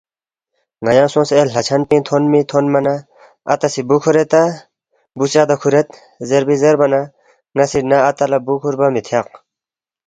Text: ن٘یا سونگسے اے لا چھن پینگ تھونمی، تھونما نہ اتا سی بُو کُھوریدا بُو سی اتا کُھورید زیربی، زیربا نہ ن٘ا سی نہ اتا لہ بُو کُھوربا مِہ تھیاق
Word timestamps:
ن٘یا 0.83 1.05
سونگسے 1.13 1.33
اے 1.37 1.43
لا 1.55 1.61
چھن 1.67 1.81
پینگ 1.89 2.03
تھونمی، 2.07 2.41
تھونما 2.49 2.79
نہ 2.85 2.93
اتا 3.51 3.67
سی 3.73 3.81
بُو 3.87 3.95
کُھوریدا 4.01 4.43
بُو 5.17 5.23
سی 5.31 5.37
اتا 5.41 5.55
کُھورید 5.61 5.87
زیربی، 6.27 6.55
زیربا 6.61 6.87
نہ 6.91 6.99
ن٘ا 7.55 7.65
سی 7.71 7.79
نہ 7.89 7.97
اتا 8.09 8.25
لہ 8.31 8.39
بُو 8.45 8.53
کُھوربا 8.61 8.87
مِہ 8.93 9.01
تھیاق 9.05 9.29